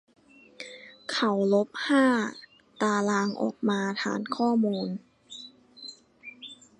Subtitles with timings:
[1.11, 2.05] เขาลบห้า
[2.81, 4.87] ตารางออกมาฐานข้อมูล